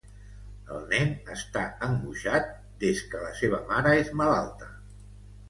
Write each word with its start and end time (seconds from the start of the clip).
El 0.77 0.87
nen 0.93 1.11
està 1.35 1.65
angoixat 1.89 2.49
des 2.85 3.03
que 3.13 3.23
la 3.27 3.31
seva 3.43 3.61
mare 3.75 3.95
és 4.01 4.11
malalta. 4.25 4.73